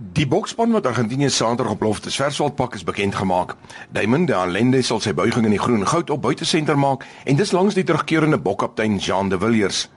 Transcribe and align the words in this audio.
Die 0.00 0.24
boksspan 0.24 0.70
wat 0.72 0.86
Argentinië 0.86 1.28
Saterdag 1.28 1.72
op 1.72 1.82
Loftus 1.82 2.16
Verswald 2.16 2.54
pak 2.56 2.74
is 2.74 2.84
bekend 2.84 3.14
gemaak. 3.14 3.56
Damon 3.92 4.24
de 4.24 4.34
Allende 4.34 4.80
sal 4.82 5.00
sy 5.04 5.12
buiging 5.12 5.44
in 5.44 5.52
die 5.52 5.60
groen 5.60 5.84
goud 5.86 6.08
op 6.10 6.22
buitesenter 6.24 6.78
maak 6.80 7.04
en 7.28 7.36
dis 7.36 7.52
langs 7.52 7.76
die 7.76 7.84
terugkerende 7.84 8.38
bokkaptein 8.40 8.96
Jean 8.96 9.28
de 9.28 9.38
Villiers. 9.38 9.90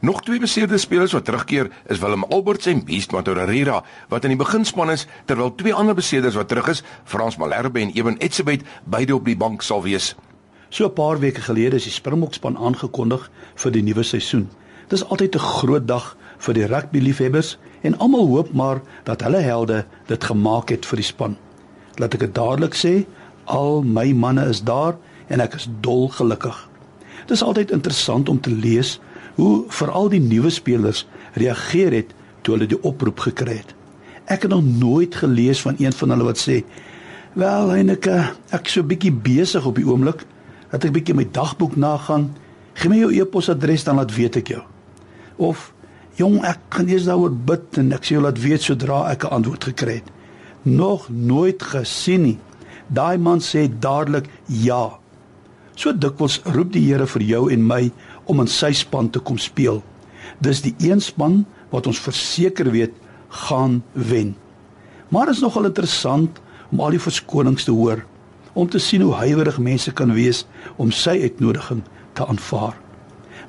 Nog 0.00 0.22
twee 0.22 0.40
beseerde 0.40 0.78
spelers 0.78 1.12
wat 1.12 1.24
terugkeer 1.28 1.68
is 1.84 2.00
Willem 2.00 2.24
Alberts 2.24 2.66
en 2.72 2.80
Beast 2.84 3.12
Matorera 3.12 3.82
wat 4.08 4.24
in 4.24 4.32
die 4.32 4.40
beginspan 4.40 4.94
is 4.94 5.04
terwyl 5.28 5.52
twee 5.54 5.74
ander 5.74 5.94
beseerders 6.00 6.40
wat 6.40 6.48
terug 6.48 6.72
is, 6.72 6.82
Frans 7.04 7.36
Malherbe 7.36 7.80
en 7.80 7.92
Eben 7.92 8.16
Etzebeth, 8.24 8.64
beide 8.84 9.14
op 9.14 9.28
die 9.28 9.36
bank 9.36 9.62
sal 9.62 9.84
wees. 9.84 10.14
So 10.70 10.88
'n 10.88 10.94
paar 10.94 11.20
weke 11.20 11.44
gelede 11.44 11.76
is 11.76 11.84
die 11.84 11.92
Springbokspan 11.92 12.56
aangekondig 12.56 13.30
vir 13.54 13.70
die 13.70 13.82
nuwe 13.82 14.02
seisoen. 14.02 14.48
Dis 14.88 15.04
altyd 15.04 15.34
'n 15.34 15.38
groot 15.38 15.88
dag 15.88 16.16
vir 16.42 16.58
die 16.58 16.66
rugbyliefhebbers 16.66 17.56
en 17.86 17.98
almal 18.02 18.26
hoop 18.30 18.52
maar 18.52 18.82
dat 19.06 19.22
hulle 19.26 19.42
helde 19.42 19.84
dit 20.10 20.24
gemaak 20.24 20.70
het 20.74 20.86
vir 20.86 21.02
die 21.02 21.06
span. 21.06 21.36
Laat 22.00 22.16
ek 22.16 22.26
dit 22.26 22.34
dadelik 22.34 22.76
sê, 22.78 22.94
al 23.44 23.82
my 23.82 24.10
manne 24.16 24.44
is 24.50 24.62
daar 24.66 24.96
en 25.28 25.42
ek 25.42 25.56
is 25.58 25.68
dol 25.84 26.08
gelukkig. 26.14 26.56
Dit 27.26 27.36
is 27.36 27.44
altyd 27.44 27.70
interessant 27.74 28.28
om 28.28 28.40
te 28.40 28.50
lees 28.50 28.98
hoe 29.38 29.64
veral 29.72 30.10
die 30.12 30.22
nuwe 30.22 30.50
spelers 30.50 31.04
reageer 31.38 31.94
het 31.94 32.10
toe 32.42 32.56
hulle 32.56 32.68
die 32.68 32.80
oproep 32.82 33.22
gekry 33.28 33.60
het. 33.60 33.74
Ek 34.30 34.46
het 34.46 34.52
nog 34.52 34.64
nooit 34.64 35.14
gelees 35.18 35.62
van 35.62 35.78
een 35.78 35.94
van 35.94 36.14
hulle 36.14 36.26
wat 36.26 36.40
sê: 36.40 36.62
"Wel, 37.34 37.70
Heineke, 37.70 38.32
ek 38.50 38.66
is 38.66 38.72
so 38.72 38.82
bietjie 38.82 39.12
besig 39.12 39.66
op 39.66 39.76
die 39.76 39.86
oomblik, 39.86 40.24
dat 40.70 40.84
ek 40.84 40.92
bietjie 40.92 41.14
my 41.14 41.26
dagboek 41.30 41.76
nagaan. 41.76 42.34
Gee 42.74 42.88
my 42.88 42.98
jou 42.98 43.12
e-posadres 43.12 43.84
dan 43.84 43.96
laat 43.96 44.14
weet 44.14 44.36
ek 44.36 44.48
jou." 44.48 44.62
Of 45.36 45.72
Jong, 46.20 46.42
ek 46.44 46.66
gaan 46.74 46.90
eers 46.92 47.06
daaroor 47.08 47.32
bid 47.32 47.78
en 47.80 47.94
ek 47.96 48.04
sê 48.04 48.18
jou 48.18 48.22
laat 48.24 48.40
weet 48.42 48.64
sodra 48.66 49.06
ek 49.08 49.24
'n 49.24 49.32
antwoord 49.32 49.64
gekry 49.64 49.94
het. 50.00 50.10
Nog 50.62 51.08
nooit 51.08 51.62
gesien 51.62 52.22
nie. 52.22 52.38
Daai 52.88 53.16
man 53.18 53.40
sê 53.40 53.68
dadelik 53.80 54.28
ja. 54.46 54.98
So 55.74 55.92
dikwels 55.92 56.40
roep 56.44 56.72
die 56.72 56.84
Here 56.84 57.06
vir 57.06 57.22
jou 57.22 57.50
en 57.50 57.66
my 57.66 57.90
om 58.26 58.40
in 58.40 58.46
sy 58.46 58.72
span 58.72 59.10
te 59.10 59.20
kom 59.20 59.38
speel. 59.38 59.82
Dis 60.40 60.60
die 60.60 60.74
een 60.78 61.00
span 61.00 61.46
wat 61.70 61.86
ons 61.86 61.98
verseker 61.98 62.70
weet 62.70 62.92
gaan 63.28 63.82
wen. 63.92 64.36
Maar 65.08 65.30
is 65.30 65.40
nogal 65.40 65.64
interessant 65.64 66.40
om 66.70 66.80
al 66.80 66.90
die 66.90 67.00
verskonings 67.00 67.64
te 67.64 67.72
hoor 67.72 68.04
om 68.52 68.68
te 68.68 68.78
sien 68.78 69.00
hoe 69.00 69.14
huiwerig 69.14 69.58
mense 69.58 69.92
kan 69.92 70.12
wees 70.12 70.46
om 70.76 70.90
sy 70.90 71.22
uitnodiging 71.22 71.82
te 72.12 72.26
aanvaar. 72.26 72.76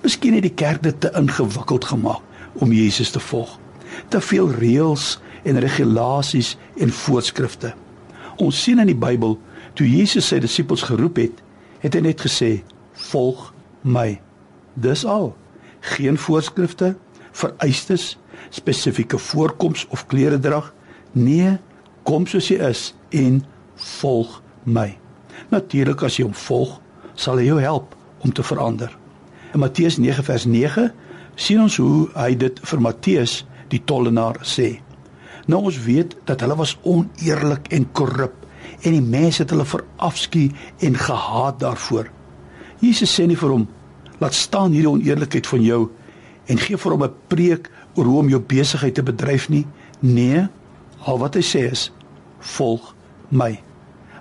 Miskien 0.02 0.34
het 0.34 0.44
die 0.44 0.56
kerk 0.56 0.84
dit 0.84 1.00
te 1.00 1.11
ingewikkeld 1.11 1.86
gemaak 1.86 2.22
om 2.54 2.72
Jesus 2.72 3.09
te 3.09 3.20
volg. 3.20 3.59
Te 4.08 4.22
veel 4.22 4.52
reëls 4.52 5.20
en 5.44 5.59
regulasies 5.59 6.56
en 6.78 6.90
voorskrifte. 6.90 7.73
Ons 8.42 8.62
sien 8.64 8.80
in 8.80 8.90
die 8.90 8.98
Bybel 8.98 9.38
toe 9.78 9.88
Jesus 9.90 10.28
sy 10.30 10.40
disippels 10.42 10.86
geroep 10.88 11.20
het, 11.22 11.42
het 11.84 11.94
hy 11.94 12.02
net 12.02 12.22
gesê: 12.22 12.64
"Volg 13.09 13.54
my." 13.81 14.20
Dis 14.74 15.06
al. 15.06 15.36
Geen 15.80 16.18
voorskrifte, 16.18 16.96
vereistes, 17.31 18.18
spesifieke 18.50 19.18
voorkoms 19.18 19.88
of 19.90 20.06
klere 20.08 20.40
drag. 20.40 20.74
Nee, 21.12 21.58
kom 22.04 22.26
soos 22.28 22.48
jy 22.48 22.58
is 22.70 22.94
en 23.09 23.44
volg 24.00 24.42
my. 24.64 24.98
Natuurlik 25.50 26.04
as 26.04 26.18
jy 26.18 26.26
hom 26.26 26.34
volg, 26.34 26.80
sal 27.16 27.38
hy 27.38 27.46
jou 27.46 27.59
help 27.62 27.96
om 28.24 28.34
te 28.34 28.44
verander. 28.44 28.98
In 29.54 29.59
Matteus 29.59 29.98
9 29.98 30.24
vers 30.24 30.46
9 30.46 30.92
sien 31.36 31.62
ons 31.62 31.78
hoe 31.81 32.09
hy 32.16 32.34
dit 32.36 32.59
vir 32.70 32.81
Matteus 32.81 33.44
die 33.70 33.81
tollenaar 33.86 34.42
sê. 34.45 34.80
Nou 35.48 35.66
ons 35.67 35.80
weet 35.86 36.16
dat 36.28 36.44
hulle 36.44 36.56
was 36.59 36.78
oneerlik 36.88 37.72
en 37.75 37.90
korrup 37.92 38.40
en 38.84 38.95
die 38.95 39.03
mense 39.03 39.44
het 39.44 39.52
hulle 39.52 39.67
verafskuw 39.67 40.52
en 40.88 41.00
gehaat 41.00 41.59
daarvoor. 41.59 42.09
Jesus 42.84 43.12
sê 43.16 43.28
nie 43.28 43.40
vir 43.40 43.56
hom 43.56 43.68
laat 44.22 44.35
staan 44.38 44.72
hierdie 44.75 44.91
oneerlikheid 44.91 45.47
van 45.47 45.63
jou 45.63 45.81
en 46.52 46.59
gee 46.59 46.78
vir 46.78 46.91
hom 46.91 47.03
'n 47.03 47.16
preek 47.28 47.69
oor 47.96 48.06
hoe 48.06 48.19
om 48.19 48.30
jou 48.30 48.40
besigheid 48.40 48.96
te 48.96 49.03
bedryf 49.03 49.50
nie. 49.50 49.66
Nee, 50.00 50.47
al 51.06 51.19
wat 51.19 51.36
hy 51.36 51.41
sê 51.41 51.72
is 51.72 51.91
volg 52.40 52.96
my. 53.30 53.59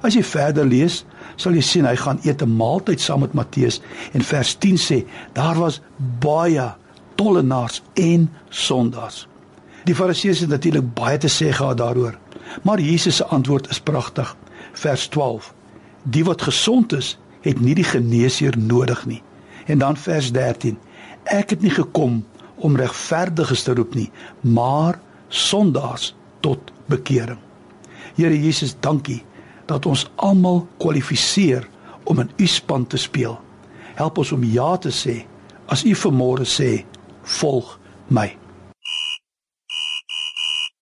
As 0.02 0.14
jy 0.14 0.22
verder 0.22 0.66
lees, 0.66 1.04
sal 1.36 1.54
jy 1.54 1.62
sien 1.62 1.86
hy 1.86 1.96
gaan 1.96 2.20
eet 2.24 2.42
'n 2.42 2.56
maaltyd 2.56 3.00
saam 3.00 3.20
met 3.20 3.34
Matteus 3.34 3.80
en 4.12 4.22
vers 4.22 4.54
10 4.58 4.76
sê 4.76 5.04
daar 5.32 5.58
was 5.58 5.80
baie 6.20 6.74
tollenaars 7.14 7.82
en 7.94 8.30
sondaars. 8.48 9.26
Die 9.84 9.94
Fariseërs 9.94 10.44
het 10.44 10.48
natuurlik 10.48 10.94
baie 10.94 11.18
te 11.18 11.30
sê 11.30 11.50
gehad 11.52 11.76
daaroor. 11.76 12.18
Maar 12.62 12.80
Jesus 12.80 13.16
se 13.16 13.24
antwoord 13.24 13.70
is 13.70 13.80
pragtig. 13.80 14.36
Vers 14.72 15.06
12. 15.06 15.54
Die 16.02 16.24
wat 16.24 16.42
gesond 16.42 16.92
is, 16.92 17.18
het 17.40 17.60
nie 17.60 17.74
die 17.74 17.86
geneesheer 17.86 18.58
nodig 18.58 19.06
nie. 19.06 19.22
En 19.66 19.78
dan 19.78 19.96
vers 19.96 20.32
13. 20.32 20.78
Ek 21.24 21.50
het 21.50 21.62
nie 21.62 21.70
gekom 21.70 22.22
om 22.56 22.76
regverdiges 22.76 23.62
te 23.62 23.74
roep 23.74 23.94
nie, 23.94 24.10
maar 24.40 25.00
sondaars 25.28 26.14
tot 26.40 26.72
bekering. 26.86 27.38
Here 28.14 28.38
Jesus, 28.38 28.76
dankie 28.80 29.22
dat 29.66 29.86
ons 29.86 30.06
almal 30.14 30.66
kwalifiseer 30.78 31.66
om 32.04 32.20
in 32.22 32.30
u 32.36 32.46
span 32.46 32.86
te 32.86 32.96
speel. 32.96 33.38
Help 33.94 34.18
ons 34.18 34.32
om 34.32 34.44
ja 34.44 34.76
te 34.76 34.90
sê 34.94 35.22
as 35.72 35.84
u 35.86 35.94
vermoere 35.96 36.46
sê 36.48 36.82
volg 37.22 37.78
my 38.08 38.36